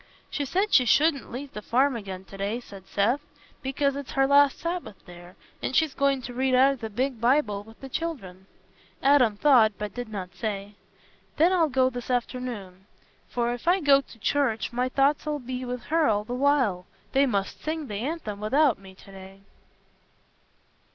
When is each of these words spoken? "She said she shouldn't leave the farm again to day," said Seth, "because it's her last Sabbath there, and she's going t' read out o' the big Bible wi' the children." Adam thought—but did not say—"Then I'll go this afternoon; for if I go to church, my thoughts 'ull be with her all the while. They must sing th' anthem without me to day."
"She 0.31 0.45
said 0.45 0.73
she 0.73 0.85
shouldn't 0.85 1.31
leave 1.31 1.53
the 1.53 1.61
farm 1.61 1.95
again 1.95 2.23
to 2.25 2.35
day," 2.37 2.59
said 2.59 2.87
Seth, 2.87 3.21
"because 3.61 3.95
it's 3.95 4.13
her 4.13 4.25
last 4.25 4.57
Sabbath 4.57 4.95
there, 5.05 5.35
and 5.61 5.75
she's 5.75 5.93
going 5.93 6.23
t' 6.23 6.33
read 6.33 6.55
out 6.55 6.71
o' 6.71 6.75
the 6.77 6.89
big 6.89 7.21
Bible 7.21 7.61
wi' 7.63 7.75
the 7.79 7.87
children." 7.87 8.47
Adam 9.03 9.37
thought—but 9.37 9.93
did 9.93 10.09
not 10.09 10.33
say—"Then 10.33 11.53
I'll 11.53 11.69
go 11.69 11.91
this 11.91 12.09
afternoon; 12.09 12.87
for 13.29 13.53
if 13.53 13.67
I 13.67 13.79
go 13.79 14.01
to 14.01 14.17
church, 14.17 14.73
my 14.73 14.89
thoughts 14.89 15.27
'ull 15.27 15.37
be 15.37 15.65
with 15.65 15.83
her 15.93 16.07
all 16.07 16.23
the 16.23 16.33
while. 16.33 16.87
They 17.11 17.27
must 17.27 17.61
sing 17.61 17.87
th' 17.87 17.91
anthem 17.91 18.39
without 18.39 18.79
me 18.79 18.95
to 18.95 19.11
day." 19.11 19.41